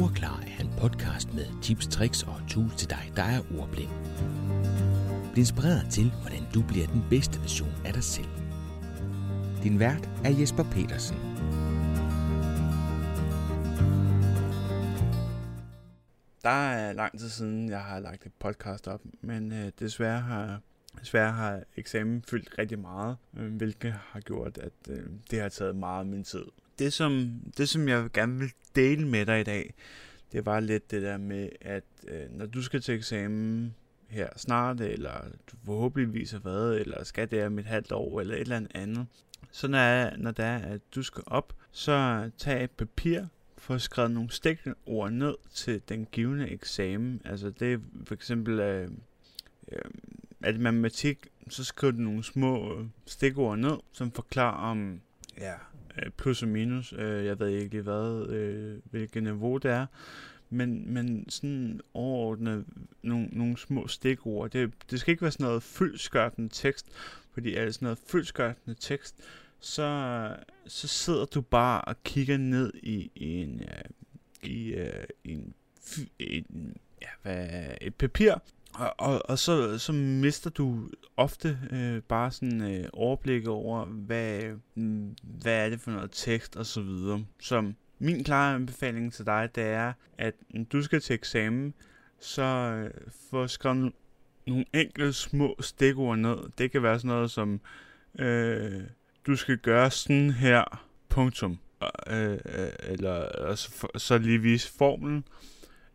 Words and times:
Ordklar 0.00 0.40
er 0.58 0.60
en 0.60 0.72
podcast 0.80 1.34
med 1.34 1.62
tips, 1.62 1.86
tricks 1.86 2.22
og 2.22 2.40
tools 2.48 2.76
til 2.76 2.90
dig, 2.90 3.12
der 3.16 3.22
er 3.22 3.40
ordblind. 3.58 3.90
Bliv 5.32 5.40
inspireret 5.40 5.86
til, 5.90 6.12
hvordan 6.20 6.42
du 6.54 6.62
bliver 6.62 6.86
den 6.86 7.04
bedste 7.10 7.40
version 7.40 7.74
af 7.84 7.92
dig 7.92 8.04
selv. 8.04 8.28
Din 9.62 9.78
vært 9.78 10.08
er 10.24 10.30
Jesper 10.40 10.62
Petersen. 10.62 11.16
Der 16.42 16.70
er 16.72 16.92
lang 16.92 17.18
tid 17.18 17.28
siden, 17.28 17.68
jeg 17.68 17.80
har 17.80 18.00
lagt 18.00 18.26
et 18.26 18.32
podcast 18.40 18.88
op, 18.88 19.00
men 19.20 19.52
øh, 19.52 19.72
desværre 19.78 20.20
har 20.20 20.60
Desværre 21.00 21.32
har 21.32 21.62
eksamen 21.76 22.22
fyldt 22.22 22.58
rigtig 22.58 22.78
meget, 22.78 23.16
øh, 23.36 23.54
hvilket 23.54 23.92
har 23.92 24.20
gjort, 24.20 24.58
at 24.58 24.72
øh, 24.88 25.06
det 25.30 25.40
har 25.40 25.48
taget 25.48 25.76
meget 25.76 26.00
af 26.00 26.06
min 26.06 26.24
tid. 26.24 26.44
Det 26.82 26.92
som, 26.92 27.40
det, 27.56 27.68
som 27.68 27.88
jeg 27.88 28.08
gerne 28.14 28.38
vil 28.38 28.52
dele 28.76 29.08
med 29.08 29.26
dig 29.26 29.40
i 29.40 29.44
dag, 29.44 29.74
det 30.32 30.46
var 30.46 30.60
lidt 30.60 30.90
det 30.90 31.02
der 31.02 31.16
med, 31.16 31.48
at 31.60 31.84
øh, 32.08 32.30
når 32.30 32.46
du 32.46 32.62
skal 32.62 32.80
til 32.80 32.94
eksamen 32.94 33.74
her 34.08 34.28
snart, 34.36 34.80
eller 34.80 35.12
du 35.52 35.56
forhåbentligvis 35.64 36.30
har 36.30 36.38
været, 36.38 36.80
eller 36.80 37.04
skal 37.04 37.30
det 37.30 37.46
om 37.46 37.58
et 37.58 37.64
halvt 37.64 37.92
år, 37.92 38.20
eller 38.20 38.34
et 38.34 38.40
eller 38.40 38.66
andet, 38.74 39.06
så 39.50 39.68
når, 39.68 40.16
når 40.16 40.30
det 40.30 40.44
er, 40.44 40.58
at 40.58 40.80
du 40.94 41.02
skal 41.02 41.22
op, 41.26 41.52
så 41.72 42.30
tag 42.38 42.64
et 42.64 42.70
papir, 42.70 43.24
få 43.58 43.78
skrevet 43.78 44.10
nogle 44.10 44.30
stikord 44.30 45.10
ned 45.10 45.34
til 45.54 45.82
den 45.88 46.06
givende 46.12 46.48
eksamen. 46.48 47.22
Altså 47.24 47.50
det 47.50 47.72
er 47.72 47.78
for 48.04 48.14
eksempel, 48.14 48.60
øh, 48.60 48.90
øh, 49.72 49.90
at 50.40 50.60
matematik, 50.60 51.26
så 51.48 51.64
skriver 51.64 51.90
du 51.90 52.00
nogle 52.00 52.24
små 52.24 52.84
stikord 53.06 53.58
ned, 53.58 53.76
som 53.92 54.12
forklarer 54.12 54.70
om 54.70 55.00
ja, 55.38 55.54
øh, 55.98 56.10
plus 56.10 56.42
og 56.42 56.48
minus. 56.48 56.92
Øh, 56.92 57.24
jeg 57.24 57.38
ved 57.40 57.48
ikke 57.48 57.70
lige 57.70 57.82
hvad, 57.82 58.26
øh, 58.28 58.78
hvilket 58.90 59.22
niveau 59.22 59.56
det 59.56 59.70
er. 59.70 59.86
Men, 60.50 60.94
men 60.94 61.30
sådan 61.30 61.80
overordnet 61.94 62.64
nogle, 63.02 63.28
nogle 63.32 63.58
små 63.58 63.86
stikord. 63.86 64.50
Det, 64.50 64.72
det 64.90 65.00
skal 65.00 65.12
ikke 65.12 65.22
være 65.22 65.30
sådan 65.30 65.46
noget 65.46 65.62
fyldskørtende 65.62 66.48
tekst, 66.52 66.86
fordi 67.32 67.54
er 67.54 67.64
det 67.64 67.74
sådan 67.74 67.86
noget 67.86 67.98
fyldskørtende 68.06 68.76
tekst, 68.80 69.16
så, 69.60 70.28
så 70.66 70.88
sidder 70.88 71.24
du 71.24 71.40
bare 71.40 71.80
og 71.80 72.02
kigger 72.02 72.36
ned 72.36 72.72
i, 72.82 73.10
øh, 73.20 73.84
i 74.42 74.72
øh, 74.74 75.04
en, 75.24 75.54
i, 75.98 76.12
i 76.18 76.36
en, 76.36 76.44
en 76.54 76.76
ja, 77.02 77.08
hvad, 77.22 77.66
et 77.80 77.94
papir, 77.94 78.34
og, 78.74 78.94
og, 78.98 79.22
og 79.30 79.38
så, 79.38 79.78
så 79.78 79.92
mister 79.92 80.50
du 80.50 80.88
ofte 81.22 81.58
øh, 81.72 82.02
bare 82.02 82.30
sådan 82.30 82.74
øh, 82.74 82.88
overblik 82.92 83.46
over, 83.46 83.84
hvad, 83.84 84.42
øh, 84.42 84.56
hvad 85.22 85.66
er 85.66 85.70
det 85.70 85.80
for 85.80 85.90
noget 85.90 86.10
tekst 86.12 86.56
og 86.56 86.66
så 86.66 86.82
videre. 86.82 87.24
Så 87.40 87.72
min 87.98 88.24
klare 88.24 88.54
anbefaling 88.54 89.12
til 89.12 89.26
dig, 89.26 89.48
det 89.54 89.64
er, 89.64 89.92
at 90.18 90.34
når 90.50 90.64
du 90.64 90.82
skal 90.82 91.00
til 91.00 91.14
eksamen, 91.14 91.74
så 92.20 92.42
øh, 92.42 92.90
få 93.30 93.46
skrevet 93.46 93.92
nogle 94.46 94.64
enkelte 94.72 95.12
små 95.12 95.56
stikord 95.60 96.18
ned. 96.18 96.36
Det 96.58 96.70
kan 96.70 96.82
være 96.82 96.98
sådan 96.98 97.08
noget 97.08 97.30
som, 97.30 97.60
øh, 98.18 98.82
du 99.26 99.36
skal 99.36 99.58
gøre 99.58 99.90
sådan 99.90 100.30
her, 100.30 100.86
punktum. 101.08 101.58
Øh, 102.10 102.32
øh, 102.32 102.72
eller 102.82 103.54
så, 103.54 103.88
så 103.96 104.18
lige 104.18 104.38
vise 104.38 104.72
formlen. 104.78 105.24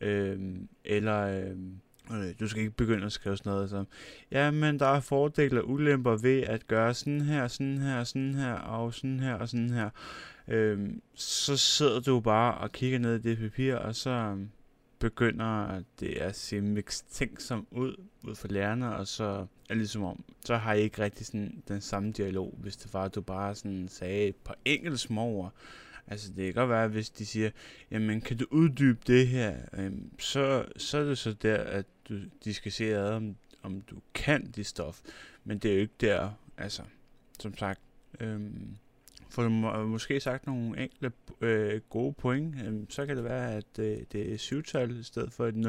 Øh, 0.00 0.38
eller... 0.84 1.20
Øh, 1.20 1.56
Øh, 2.10 2.34
du 2.40 2.48
skal 2.48 2.62
ikke 2.62 2.76
begynde 2.76 3.06
at 3.06 3.12
skrive 3.12 3.36
sådan 3.36 3.52
noget 3.52 3.70
som, 3.70 3.86
ja, 4.30 4.50
men 4.50 4.78
der 4.78 4.86
er 4.86 5.00
fordele 5.00 5.62
og 5.62 5.70
ulemper 5.70 6.16
ved 6.16 6.40
at 6.42 6.66
gøre 6.66 6.94
sådan 6.94 7.20
her, 7.20 7.48
sådan 7.48 7.78
her, 7.78 8.04
sådan 8.04 8.34
her, 8.34 8.54
og 8.54 8.94
sådan 8.94 9.20
her, 9.20 9.34
og 9.34 9.48
sådan 9.48 9.70
her. 9.70 9.90
Øhm, 10.48 11.02
så 11.14 11.56
sidder 11.56 12.00
du 12.00 12.20
bare 12.20 12.54
og 12.54 12.72
kigger 12.72 12.98
ned 12.98 13.14
i 13.18 13.22
det 13.22 13.38
papir, 13.38 13.74
og 13.76 13.94
så 13.94 14.10
øh, 14.10 14.38
begynder 14.98 15.82
det 16.00 16.14
at 16.18 16.36
se 16.36 16.60
mistænksom 16.60 17.66
ud, 17.70 17.96
ud 18.22 18.34
for 18.34 18.48
lærerne, 18.48 18.96
og 18.96 19.06
så 19.06 19.24
er 19.24 19.46
det 19.68 19.76
ligesom 19.76 20.02
om, 20.02 20.24
så 20.44 20.56
har 20.56 20.72
I 20.72 20.80
ikke 20.80 21.02
rigtig 21.02 21.26
sådan 21.26 21.62
den 21.68 21.80
samme 21.80 22.12
dialog, 22.12 22.54
hvis 22.58 22.76
det 22.76 22.94
var, 22.94 23.02
at 23.02 23.14
du 23.14 23.20
bare 23.20 23.54
sådan 23.54 23.88
sagde 23.88 24.26
et 24.26 24.36
par 24.36 24.56
enkelte 24.64 24.98
små 24.98 25.22
ord, 25.22 25.52
Altså 26.06 26.32
det 26.36 26.44
kan 26.44 26.54
godt 26.54 26.70
være, 26.70 26.88
hvis 26.88 27.10
de 27.10 27.26
siger, 27.26 27.50
jamen 27.90 28.20
kan 28.20 28.36
du 28.36 28.46
uddybe 28.50 28.98
det 29.06 29.28
her, 29.28 29.56
øhm, 29.72 30.10
så, 30.18 30.64
så 30.76 30.98
er 30.98 31.04
det 31.04 31.18
så 31.18 31.32
der, 31.32 31.56
at 31.56 31.86
du, 32.08 32.14
de 32.44 32.54
skal 32.54 32.72
se 32.72 32.94
ad, 32.94 33.10
om, 33.10 33.36
om 33.62 33.80
du 33.80 33.96
kan 34.14 34.52
det 34.56 34.66
stof. 34.66 35.00
Men 35.44 35.58
det 35.58 35.70
er 35.70 35.74
jo 35.74 35.80
ikke 35.80 35.94
der, 36.00 36.30
altså, 36.58 36.82
som 37.40 37.56
sagt, 37.56 37.80
øhm, 38.20 38.76
får 39.30 39.42
du 39.42 39.48
må, 39.48 39.86
måske 39.86 40.20
sagt 40.20 40.46
nogle 40.46 40.82
enkle 40.82 41.12
øh, 41.40 41.80
gode 41.90 42.12
point, 42.12 42.54
øhm, 42.66 42.90
så 42.90 43.06
kan 43.06 43.16
det 43.16 43.24
være, 43.24 43.52
at 43.52 43.78
øh, 43.78 43.98
det 44.12 44.32
er 44.32 44.36
syvtal 44.36 45.00
i 45.00 45.02
stedet 45.02 45.32
for 45.32 45.46
et 45.46 45.54
0-0. 45.54 45.62